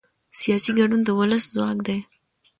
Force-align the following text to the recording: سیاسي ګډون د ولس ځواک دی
سیاسي 0.39 0.71
ګډون 0.77 1.01
د 1.05 1.09
ولس 1.19 1.43
ځواک 1.53 1.77
دی 1.87 1.99